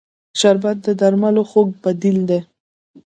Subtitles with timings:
[0.39, 2.39] شربت د درملو خوږ بدیل دی